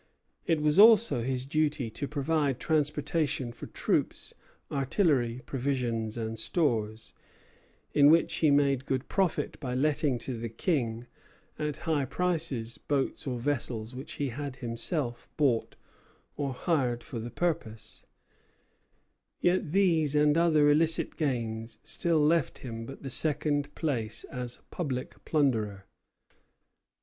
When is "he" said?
8.37-8.49, 14.13-14.29